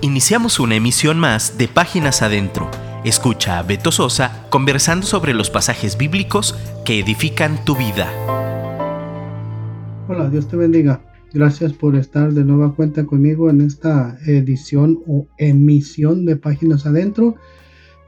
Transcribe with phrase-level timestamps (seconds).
[0.00, 2.70] Iniciamos una emisión más de Páginas Adentro.
[3.04, 6.54] Escucha a Beto Sosa conversando sobre los pasajes bíblicos
[6.84, 8.06] que edifican tu vida.
[10.06, 11.00] Hola, Dios te bendiga.
[11.34, 17.34] Gracias por estar de nueva cuenta conmigo en esta edición o emisión de Páginas Adentro.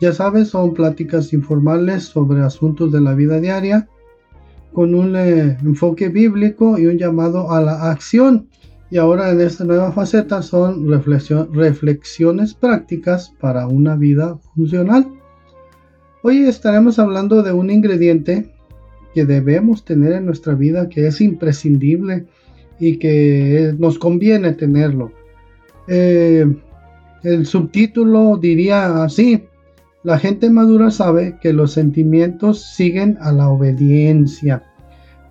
[0.00, 3.88] Ya sabes, son pláticas informales sobre asuntos de la vida diaria
[4.72, 8.48] con un eh, enfoque bíblico y un llamado a la acción.
[8.91, 15.06] Y ahora en esta nueva faceta son reflexiones prácticas para una vida funcional.
[16.23, 18.52] Hoy estaremos hablando de un ingrediente
[19.15, 22.27] que debemos tener en nuestra vida, que es imprescindible
[22.80, 25.12] y que nos conviene tenerlo.
[25.87, 26.46] Eh,
[27.23, 29.45] el subtítulo diría así,
[30.02, 34.65] la gente madura sabe que los sentimientos siguen a la obediencia.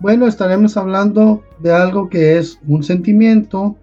[0.00, 3.76] Bueno, estaremos hablando de algo que es un sentimiento,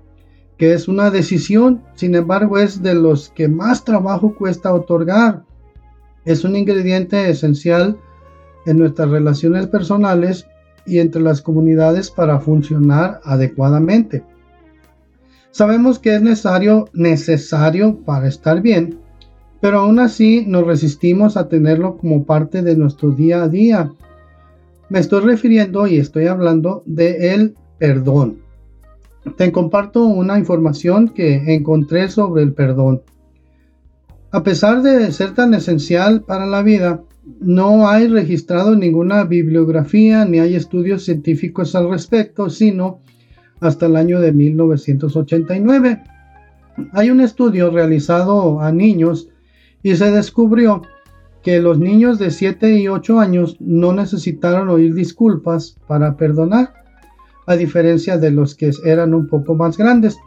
[0.57, 5.43] que es una decisión, sin embargo es de los que más trabajo cuesta otorgar.
[6.25, 7.99] Es un ingrediente esencial
[8.65, 10.47] en nuestras relaciones personales
[10.87, 14.23] y entre las comunidades para funcionar adecuadamente.
[15.51, 18.97] Sabemos que es necesario, necesario para estar bien,
[19.61, 23.91] pero aún así nos resistimos a tenerlo como parte de nuestro día a día
[24.89, 28.39] me estoy refiriendo y estoy hablando de el perdón.
[29.35, 33.01] Te comparto una información que encontré sobre el perdón.
[34.31, 37.03] A pesar de ser tan esencial para la vida,
[37.41, 43.01] no hay registrado ninguna bibliografía ni hay estudios científicos al respecto, sino
[43.59, 46.03] hasta el año de 1989.
[46.93, 49.29] Hay un estudio realizado a niños
[49.83, 50.83] y se descubrió
[51.47, 56.73] que los niños de 7 y 8 años no necesitaron oír disculpas para perdonar,
[57.45, 60.17] a diferencia de los que eran un poco más grandes.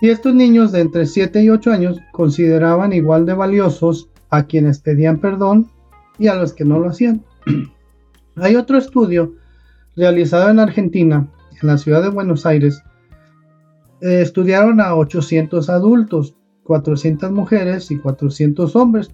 [0.00, 4.80] Y estos niños de entre 7 y 8 años consideraban igual de valiosos a quienes
[4.80, 5.70] pedían perdón
[6.18, 7.22] y a los que no lo hacían.
[8.34, 9.32] Hay otro estudio
[9.94, 11.28] realizado en Argentina,
[11.62, 12.82] en la ciudad de Buenos Aires.
[14.00, 16.34] Eh, estudiaron a 800 adultos,
[16.64, 19.12] 400 mujeres y 400 hombres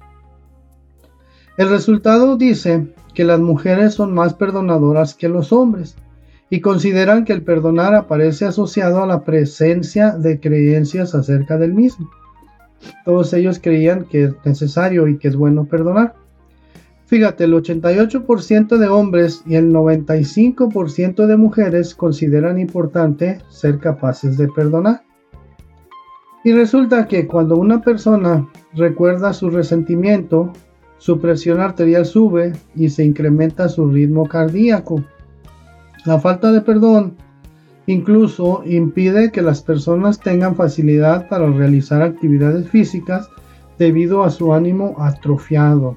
[1.61, 5.95] el resultado dice que las mujeres son más perdonadoras que los hombres
[6.49, 12.11] y consideran que el perdonar aparece asociado a la presencia de creencias acerca del mismo.
[13.05, 16.15] Todos ellos creían que es necesario y que es bueno perdonar.
[17.05, 24.49] Fíjate, el 88% de hombres y el 95% de mujeres consideran importante ser capaces de
[24.49, 25.03] perdonar.
[26.43, 30.55] Y resulta que cuando una persona recuerda su resentimiento
[31.01, 35.03] su presión arterial sube y se incrementa su ritmo cardíaco.
[36.05, 37.17] La falta de perdón
[37.87, 43.31] incluso impide que las personas tengan facilidad para realizar actividades físicas
[43.79, 45.97] debido a su ánimo atrofiado.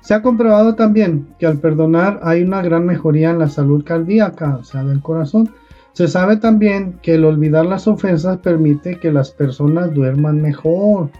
[0.00, 4.56] Se ha comprobado también que al perdonar hay una gran mejoría en la salud cardíaca,
[4.56, 5.50] o sea, del corazón.
[5.92, 11.10] Se sabe también que el olvidar las ofensas permite que las personas duerman mejor.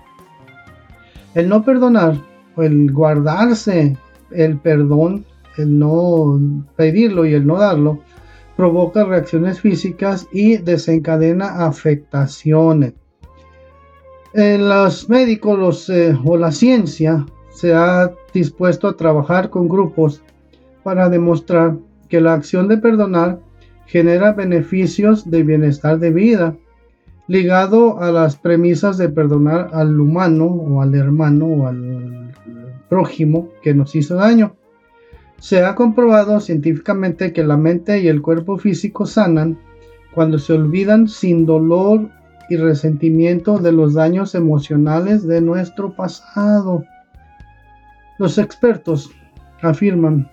[1.34, 3.96] El no perdonar el guardarse
[4.30, 5.24] el perdón,
[5.56, 6.40] el no
[6.76, 7.98] pedirlo y el no darlo,
[8.56, 12.94] provoca reacciones físicas y desencadena afectaciones.
[14.34, 20.22] En los médicos eh, o la ciencia se ha dispuesto a trabajar con grupos
[20.84, 21.76] para demostrar
[22.08, 23.40] que la acción de perdonar
[23.86, 26.56] genera beneficios de bienestar de vida,
[27.26, 32.19] ligado a las premisas de perdonar al humano o al hermano o al
[32.90, 34.56] prójimo que nos hizo daño.
[35.38, 39.58] Se ha comprobado científicamente que la mente y el cuerpo físico sanan
[40.14, 42.10] cuando se olvidan sin dolor
[42.50, 46.84] y resentimiento de los daños emocionales de nuestro pasado.
[48.18, 49.10] Los expertos
[49.62, 50.28] afirman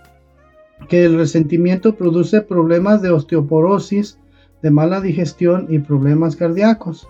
[0.89, 4.19] que el resentimiento produce problemas de osteoporosis,
[4.61, 7.07] de mala digestión y problemas cardíacos.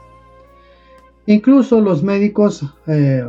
[1.27, 3.23] Incluso los médicos, eh,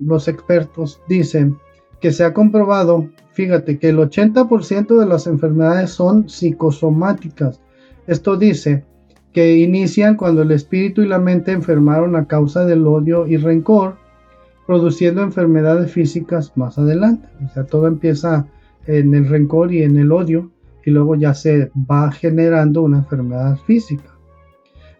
[0.00, 1.56] los expertos dicen
[2.00, 7.60] que se ha comprobado, fíjate, que el 80% de las enfermedades son psicosomáticas.
[8.08, 8.84] Esto dice
[9.32, 13.96] que inician cuando el espíritu y la mente enfermaron a causa del odio y rencor,
[14.66, 17.28] produciendo enfermedades físicas más adelante.
[17.44, 18.48] O sea, todo empieza
[18.88, 20.50] en el rencor y en el odio
[20.84, 24.10] y luego ya se va generando una enfermedad física.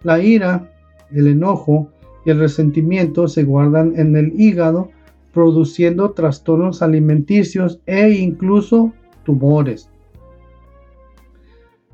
[0.05, 0.71] La ira,
[1.11, 1.91] el enojo,
[2.27, 4.91] y el resentimiento se guardan en el hígado,
[5.33, 8.93] produciendo trastornos alimenticios e incluso
[9.25, 9.89] tumores.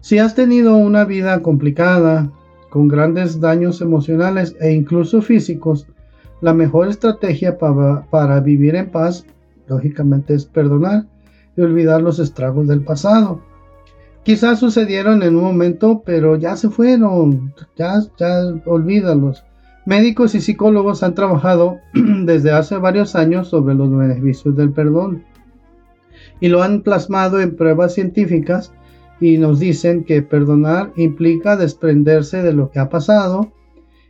[0.00, 2.32] Si has tenido una vida complicada,
[2.70, 5.86] con grandes daños emocionales e incluso físicos,
[6.40, 9.24] La mejor estrategia para, para vivir en paz,
[9.68, 11.06] lógicamente, es perdonar
[11.56, 13.40] y olvidar los estragos del pasado.
[14.24, 19.44] Quizás sucedieron en un momento, pero ya se fueron, ya, ya olvídalos.
[19.84, 25.24] Médicos y psicólogos han trabajado desde hace varios años sobre los beneficios del perdón
[26.40, 28.72] y lo han plasmado en pruebas científicas
[29.20, 33.52] y nos dicen que perdonar implica desprenderse de lo que ha pasado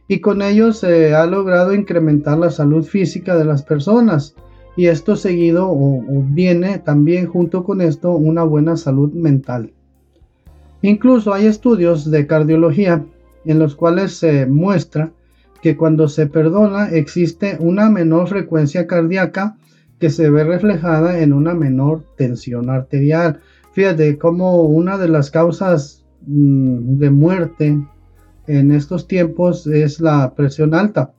[0.09, 4.35] y con ello se ha logrado incrementar la salud física de las personas
[4.77, 9.73] y esto seguido o, viene también junto con esto una buena salud mental.
[10.81, 13.05] Incluso hay estudios de cardiología
[13.45, 15.13] en los cuales se muestra
[15.63, 19.57] que cuando se perdona existe una menor frecuencia cardíaca
[20.01, 23.39] que se ve reflejada en una menor tensión arterial.
[23.73, 27.79] Fíjate cómo una de las causas mm, de muerte
[28.49, 31.13] en estos tiempos es la presión alta.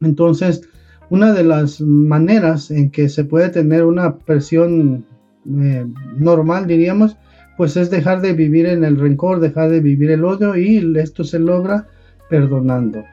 [0.00, 0.62] Entonces,
[1.10, 5.04] una de las maneras en que se puede tener una presión
[5.46, 5.86] eh,
[6.16, 7.18] normal, diríamos,
[7.58, 11.24] pues es dejar de vivir en el rencor, dejar de vivir el odio y esto
[11.24, 11.88] se logra
[12.30, 13.04] perdonando.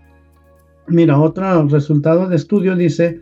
[0.88, 3.22] Mira, otro resultado de estudio dice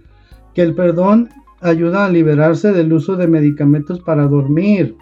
[0.53, 1.29] que el perdón
[1.61, 4.97] ayuda a liberarse del uso de medicamentos para dormir,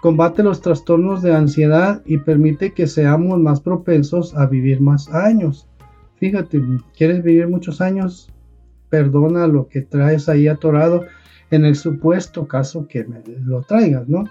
[0.00, 5.68] combate los trastornos de ansiedad y permite que seamos más propensos a vivir más años.
[6.16, 6.62] Fíjate,
[6.96, 8.32] ¿quieres vivir muchos años?
[8.88, 11.04] Perdona lo que traes ahí atorado
[11.50, 13.06] en el supuesto caso que
[13.44, 14.24] lo traigas, ¿no?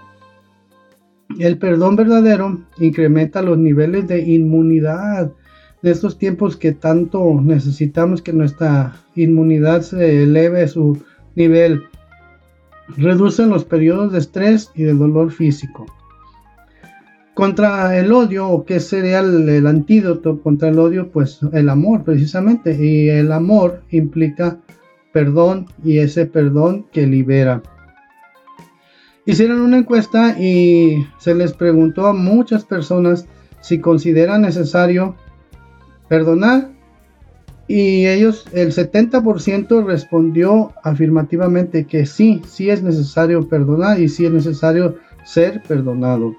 [1.38, 5.32] El perdón verdadero incrementa los niveles de inmunidad
[5.82, 11.02] de estos tiempos que tanto necesitamos que nuestra inmunidad se eleve su
[11.34, 11.84] nivel.
[12.96, 15.86] Reducen los periodos de estrés y de dolor físico.
[17.34, 22.04] Contra el odio, o qué sería el, el antídoto contra el odio, pues el amor
[22.04, 22.76] precisamente.
[22.82, 24.58] Y el amor implica
[25.12, 27.62] perdón y ese perdón que libera.
[29.26, 33.26] Hicieron una encuesta y se les preguntó a muchas personas
[33.60, 35.16] si consideran necesario
[36.08, 36.70] perdonar
[37.68, 44.32] y ellos, el 70% respondió afirmativamente que sí, sí es necesario perdonar y sí es
[44.32, 46.36] necesario ser perdonado.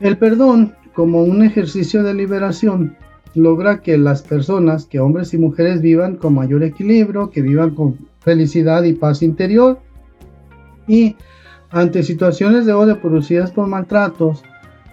[0.00, 2.96] El perdón, como un ejercicio de liberación,
[3.34, 7.98] logra que las personas, que hombres y mujeres vivan con mayor equilibrio, que vivan con
[8.20, 9.80] felicidad y paz interior
[10.88, 11.16] y
[11.70, 14.42] ante situaciones de odio producidas por maltratos,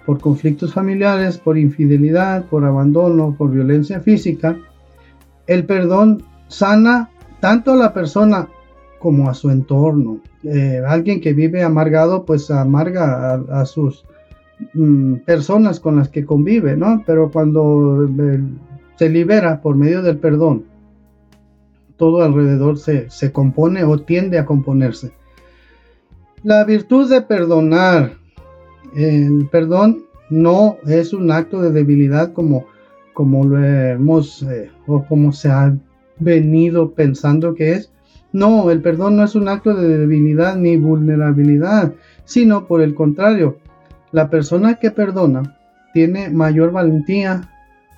[0.06, 4.56] por conflictos familiares, por infidelidad, por abandono, por violencia física,
[5.46, 7.10] el perdón sana
[7.40, 8.48] tanto a la persona
[8.98, 10.20] como a su entorno.
[10.44, 14.04] Eh, alguien que vive amargado, pues amarga a, sus
[14.74, 17.02] mm, personas con las que convive, ¿no?
[17.04, 18.40] Pero cuando eh,
[18.96, 20.64] se libera por medio del perdón,
[21.96, 25.12] todo alrededor se, se compone o tiende a componerse.
[26.44, 28.21] La virtud de perdonar.
[28.94, 32.66] El perdón no es un acto de debilidad como,
[33.14, 35.76] como lo hemos eh, o como se ha
[36.18, 37.90] venido pensando que es.
[38.32, 41.92] No, el perdón no es un acto de debilidad ni vulnerabilidad,
[42.24, 43.58] sino por el contrario,
[44.10, 45.58] la persona que perdona
[45.92, 47.50] tiene mayor valentía,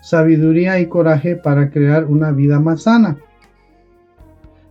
[0.03, 3.17] sabiduría y coraje para crear una vida más sana.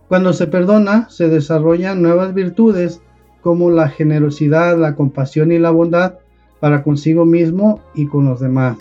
[0.08, 3.00] Cuando se perdona, se desarrollan nuevas virtudes
[3.44, 6.14] como la generosidad, la compasión y la bondad
[6.60, 8.78] para consigo mismo y con los demás.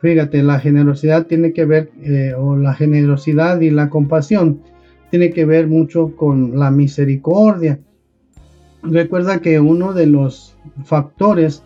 [0.00, 4.60] Fíjate, la generosidad tiene que ver, eh, o la generosidad y la compasión
[5.10, 7.80] tiene que ver mucho con la misericordia.
[8.84, 11.64] Recuerda que uno de los factores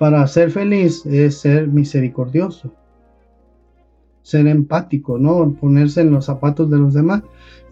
[0.00, 2.74] para ser feliz es ser misericordioso,
[4.22, 5.54] ser empático, ¿no?
[5.60, 7.22] Ponerse en los zapatos de los demás.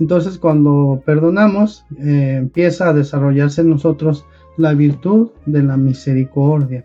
[0.01, 4.25] Entonces cuando perdonamos, eh, empieza a desarrollarse en nosotros
[4.57, 6.85] la virtud de la misericordia.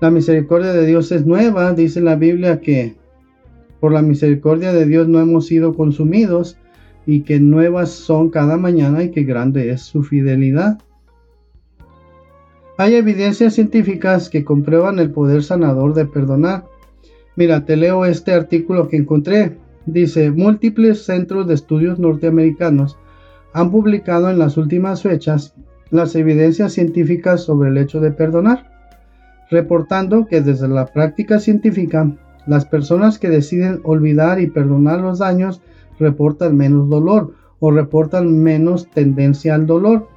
[0.00, 2.94] La misericordia de Dios es nueva, dice la Biblia que
[3.80, 6.58] por la misericordia de Dios no hemos sido consumidos
[7.06, 10.78] y que nuevas son cada mañana y que grande es su fidelidad.
[12.78, 16.64] Hay evidencias científicas que comprueban el poder sanador de perdonar.
[17.36, 19.58] Mira, te leo este artículo que encontré.
[19.84, 22.98] Dice, múltiples centros de estudios norteamericanos
[23.52, 25.54] han publicado en las últimas fechas
[25.90, 28.70] las evidencias científicas sobre el hecho de perdonar,
[29.50, 32.10] reportando que desde la práctica científica,
[32.46, 35.60] las personas que deciden olvidar y perdonar los daños
[35.98, 40.08] reportan menos dolor o reportan menos tendencia al dolor,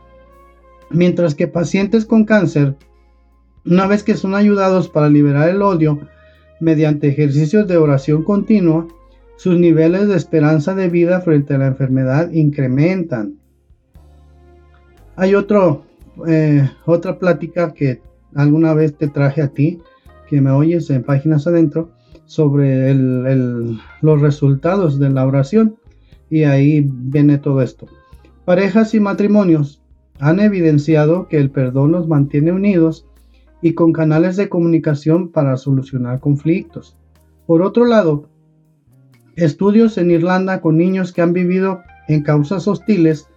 [0.90, 2.76] mientras que pacientes con cáncer,
[3.66, 6.00] una vez que son ayudados para liberar el odio
[6.60, 8.88] mediante ejercicios de oración continua,
[9.38, 13.36] sus niveles de esperanza de vida frente a la enfermedad incrementan.
[15.16, 15.86] Hay otro,
[16.28, 18.02] eh, otra plática que
[18.36, 19.80] alguna vez te traje a ti,
[20.28, 21.92] que me oyes en páginas adentro,
[22.26, 25.78] sobre los resultados de la oración.
[26.30, 27.88] Y ahí viene todo esto.
[28.46, 29.82] Parejas y matrimonios
[30.20, 33.08] han evidenciado que el perdón los mantiene unidos
[33.62, 36.98] y con canales de comunicación para solucionar conflictos.
[37.46, 38.30] Por otro lado,
[39.36, 43.28] estudios en Irlanda con niños que han vivido en causas hostiles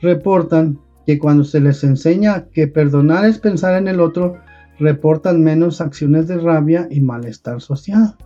[0.00, 4.38] reportan que cuando se les enseña que perdonar es pensar en el otro,
[4.78, 8.16] reportan menos acciones de rabia y malestar social.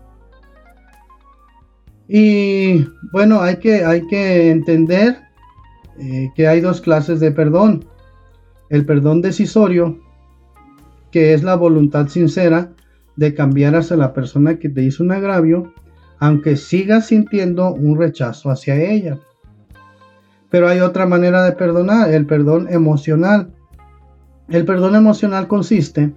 [2.08, 5.16] Y bueno, hay que, hay que entender
[5.98, 7.84] eh, que hay dos clases de perdón.
[8.70, 9.98] El perdón decisorio,
[11.14, 12.72] que es la voluntad sincera
[13.14, 15.72] de cambiar hacia la persona que te hizo un agravio,
[16.18, 19.20] aunque sigas sintiendo un rechazo hacia ella.
[20.50, 23.52] Pero hay otra manera de perdonar, el perdón emocional.
[24.48, 26.12] El perdón emocional consiste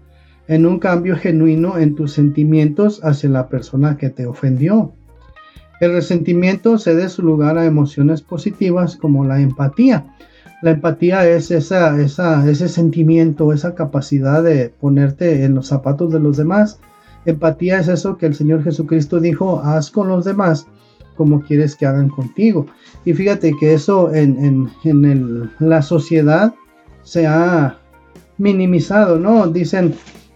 [0.48, 4.96] en un cambio genuino en tus sentimientos hacia la persona que te ofendió.
[5.80, 10.08] El resentimiento cede su lugar a emociones positivas como la empatía.
[10.62, 16.38] La empatía es esa, ese sentimiento, esa capacidad de ponerte en los zapatos de los
[16.38, 16.80] demás.
[17.26, 20.68] Empatía es eso que el Señor Jesucristo dijo, haz con los demás
[21.18, 22.68] como quieres que hagan contigo.
[23.04, 24.70] Y fíjate que eso en,
[25.60, 26.54] la sociedad
[27.04, 27.80] se ha
[28.38, 29.48] minimizado, ¿no?
[29.48, 29.96] Dicen,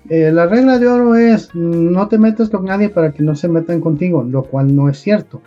[0.09, 3.47] eh, la regla de oro es no te metas con nadie para que no se
[3.47, 5.41] metan contigo, lo cual no es cierto.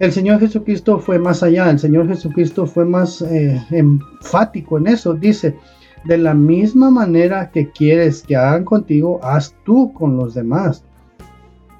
[0.00, 5.14] El Señor Jesucristo fue más allá, el Señor Jesucristo fue más eh, enfático en eso.
[5.14, 5.56] Dice,
[6.04, 10.84] de la misma manera que quieres que hagan contigo, haz tú con los demás.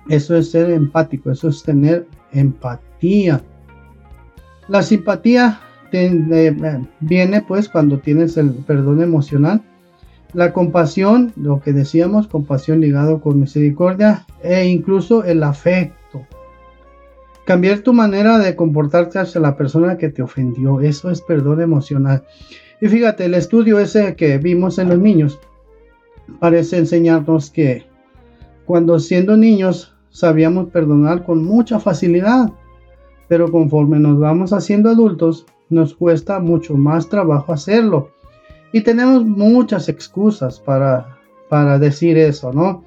[0.09, 3.43] Eso es ser empático, eso es tener empatía.
[4.69, 5.59] La simpatía
[5.91, 9.63] eh, viene pues cuando tienes el perdón emocional
[10.33, 16.00] la compasión, lo que decíamos, compasión ligado con misericordia e incluso el afecto.
[17.45, 22.25] Cambiar tu manera de comportarte hacia la persona que te ofendió, eso es perdón emocional.
[22.81, 25.41] Y fíjate, el estudio ese que vimos en los niños
[26.39, 27.87] parece enseñarnos que
[28.65, 32.53] cuando siendo niños sabíamos perdonar con mucha facilidad,
[33.29, 38.11] pero conforme nos vamos haciendo adultos nos cuesta mucho más trabajo hacerlo.
[38.73, 41.19] Y tenemos muchas excusas para,
[41.49, 42.85] para decir eso, ¿no?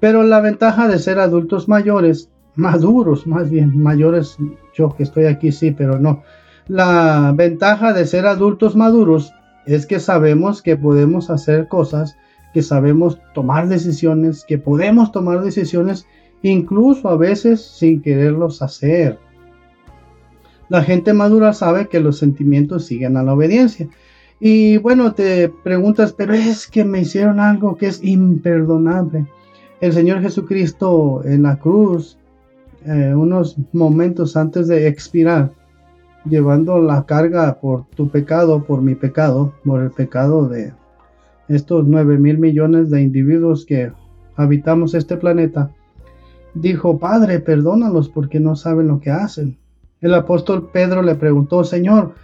[0.00, 4.36] Pero la ventaja de ser adultos mayores, maduros más bien, mayores,
[4.74, 6.24] yo que estoy aquí sí, pero no.
[6.66, 9.32] La ventaja de ser adultos maduros
[9.64, 12.16] es que sabemos que podemos hacer cosas,
[12.52, 16.06] que sabemos tomar decisiones, que podemos tomar decisiones
[16.42, 19.18] incluso a veces sin quererlos hacer.
[20.68, 23.88] La gente madura sabe que los sentimientos siguen a la obediencia
[24.40, 29.26] y bueno, te preguntas, pero es que me hicieron algo que es imperdonable.
[29.80, 32.17] El Señor Jesucristo en la cruz,
[32.84, 35.52] eh, unos momentos antes de expirar,
[36.24, 40.72] llevando la carga por tu pecado, por mi pecado, por el pecado de
[41.48, 43.90] estos nueve mil millones de individuos que
[44.36, 45.70] habitamos este planeta,
[46.54, 49.56] dijo, Padre, perdónalos porque no saben lo que hacen.
[50.00, 52.14] El apóstol Pedro le preguntó, Señor,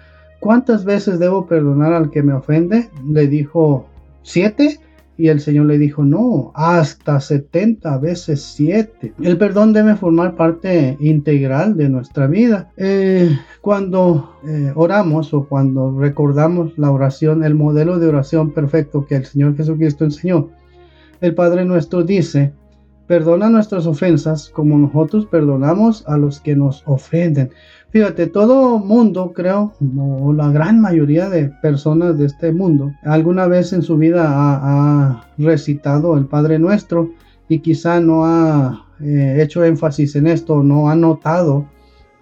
[0.41, 2.91] ¿cuántas veces debo perdonar al que me ofende?
[3.09, 3.87] Le dijo,
[4.23, 4.79] ¿siete?
[5.16, 9.14] Y el Señor le dijo, no, hasta 70 veces 7.
[9.23, 12.73] El perdón debe formar parte integral de nuestra vida.
[12.76, 13.30] Eh,
[13.61, 19.25] cuando eh, oramos o cuando recordamos la oración, el modelo de oración perfecto que el
[19.25, 20.50] Señor Jesucristo enseñó,
[21.21, 22.52] el Padre nuestro dice,
[23.07, 27.51] perdona nuestras ofensas como nosotros perdonamos a los que nos ofenden.
[27.91, 33.73] Fíjate, todo mundo, creo, o la gran mayoría de personas de este mundo, alguna vez
[33.73, 37.11] en su vida ha, recitado el Padre Nuestro
[37.49, 41.67] y quizá no ha eh, hecho énfasis en esto, no ha notado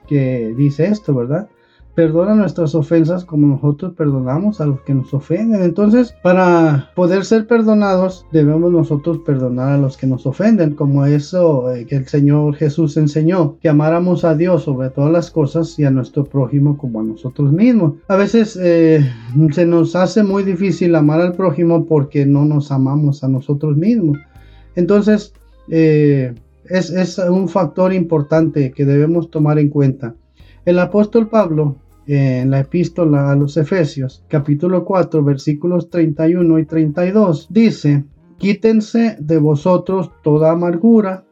[0.09, 1.49] que dice esto, ¿verdad?
[1.95, 5.63] Perdona nuestras ofensas como nosotros perdonamos a los que nos ofenden.
[5.63, 11.73] Entonces, para poder ser perdonados, debemos nosotros perdonar a los que nos ofenden, como eso
[11.73, 15.85] eh, que el Señor Jesús enseñó, que amáramos a Dios sobre todas las cosas y
[15.85, 17.95] a nuestro prójimo como a nosotros mismos.
[18.09, 19.07] A veces eh,
[19.53, 24.19] se nos hace muy difícil amar al prójimo porque no nos amamos a nosotros mismos.
[24.77, 25.35] Entonces,
[25.69, 26.35] eh,
[26.65, 30.15] es, es un factor importante que debemos tomar en cuenta.
[30.65, 31.75] El apóstol Pablo
[32.07, 38.05] en la epístola a los Efesios, capítulo 4, versículos 31 y 32, dice,
[38.39, 41.25] quítense de vosotros toda amargura,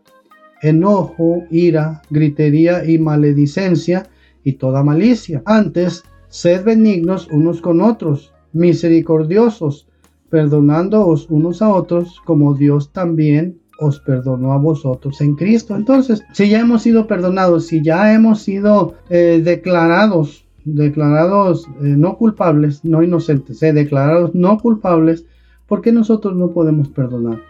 [0.63, 4.09] enojo, ira, gritería y maledicencia
[4.43, 5.43] y toda malicia.
[5.45, 9.87] Antes, sed benignos unos con otros, misericordiosos,
[10.29, 15.75] perdonándoos unos a otros, como Dios también os perdonó a vosotros en Cristo.
[15.75, 22.19] Entonces, si ya hemos sido perdonados, si ya hemos sido eh, declarados, declarados eh, no
[22.19, 25.25] culpables, no inocentes, eh, declarados no culpables,
[25.67, 27.41] ¿por qué nosotros no podemos perdonar?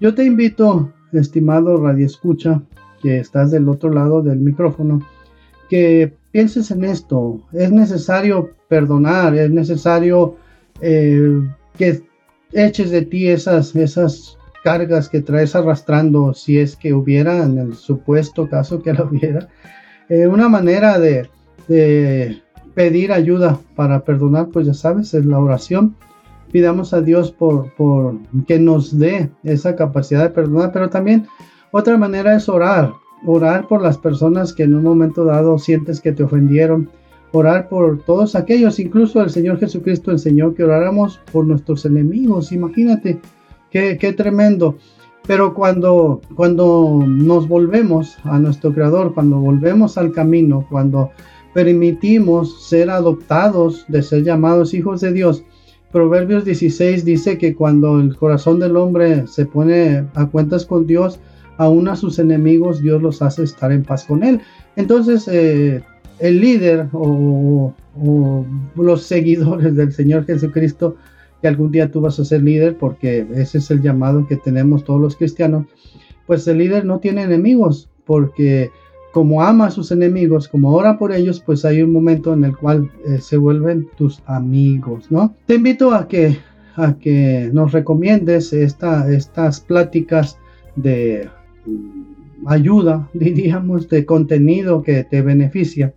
[0.00, 2.62] Yo te invito, estimado Radio Escucha,
[3.02, 5.00] que estás del otro lado del micrófono,
[5.68, 7.40] que pienses en esto.
[7.52, 10.36] Es necesario perdonar, es necesario
[10.80, 12.02] que
[12.52, 17.74] eches de ti esas, esas cargas que traes arrastrando, si es que hubiera, en el
[17.74, 19.48] supuesto caso que lo hubiera,
[20.08, 21.28] eh, una manera de,
[22.74, 25.94] pedir ayuda para perdonar, pues ya sabes, es la oración.
[26.50, 28.16] Pidamos a Dios por, por
[28.46, 31.26] que nos dé esa capacidad de perdonar, pero también
[31.70, 32.92] otra manera es orar,
[33.26, 36.88] orar por las personas que en un momento dado sientes que te ofendieron,
[37.32, 43.20] orar por todos aquellos, incluso el Señor Jesucristo enseñó que oráramos por nuestros enemigos, imagínate,
[43.98, 44.76] qué, tremendo.
[45.26, 51.10] Pero cuando, cuando nos volvemos a nuestro Creador, cuando volvemos al camino, cuando
[51.54, 55.44] permitimos ser adoptados, de ser llamados hijos de Dios,
[55.92, 61.20] Proverbios 16 dice que cuando el corazón del hombre se pone a cuentas con Dios,
[61.56, 64.40] aún a sus enemigos Dios los hace estar en paz con Él.
[64.76, 65.82] Entonces, eh,
[66.18, 67.72] el líder o,
[68.74, 70.96] los seguidores del Señor Jesucristo,
[71.44, 74.82] que algún día tú vas a ser líder, porque ese es el llamado que tenemos
[74.82, 75.66] todos los cristianos,
[76.26, 78.70] pues el líder no tiene enemigos, porque
[79.12, 82.56] como ama a sus enemigos, como ora por ellos, pues hay un momento en el
[82.56, 85.34] cual eh, se vuelven tus amigos, ¿no?
[85.44, 86.38] Te invito a que,
[86.76, 90.38] a que nos recomiendes esta, estas pláticas
[90.76, 91.28] de
[91.66, 95.92] mm, ayuda, diríamos, de contenido que te beneficia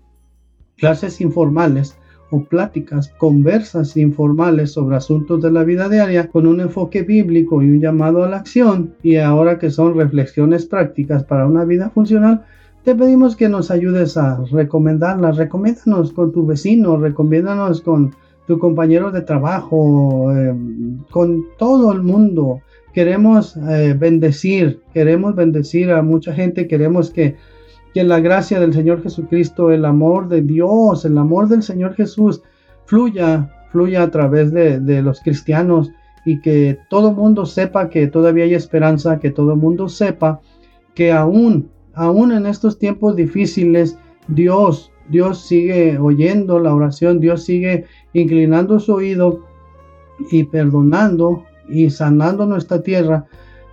[0.75, 1.95] clases informales
[2.29, 7.69] o pláticas, conversas informales sobre asuntos de la vida diaria con un enfoque bíblico y
[7.69, 12.43] un llamado a la acción y ahora que son reflexiones prácticas para una vida funcional,
[12.83, 18.13] te pedimos que nos ayudes a recomendarlas, recomiéndanos con tu vecino, recomiéndanos con
[18.47, 22.61] tu compañero de trabajo, em, con todo el mundo.
[22.93, 27.35] Queremos eh, bendecir, queremos bendecir a mucha gente, queremos que
[27.97, 32.43] que la gracia del Señor Jesucristo, el amor de Dios, el amor del Señor Jesús
[32.85, 35.89] fluya, fluya a través de, los cristianos
[36.23, 40.41] y que todo mundo sepa que todavía hay esperanza, que todo mundo sepa
[40.93, 47.85] que aún, aún en estos tiempos difíciles, Dios, Dios sigue oyendo la oración, Dios sigue
[48.13, 49.43] inclinando su oído
[50.29, 53.25] y perdonando y sanando nuestra tierra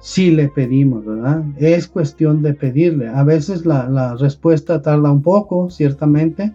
[0.05, 1.43] si le pedimos, ¿verdad?
[1.57, 3.09] Es cuestión de pedirle.
[3.09, 6.53] A veces la, respuesta tarda un poco, ciertamente,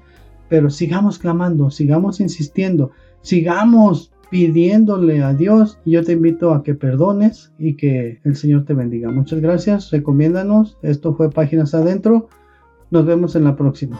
[0.49, 2.91] pero sigamos clamando, sigamos insistiendo,
[3.23, 5.79] sigamos pidiéndole a Dios.
[5.83, 9.09] Yo te invito a que perdones y que el Señor te bendiga.
[9.09, 10.77] Muchas gracias, recomiéndanos.
[10.83, 12.29] Esto fue Páginas Adentro.
[12.91, 13.99] Nos vemos en la próxima.